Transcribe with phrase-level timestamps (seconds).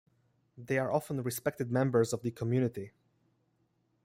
[0.57, 2.91] They are often respected members of the community.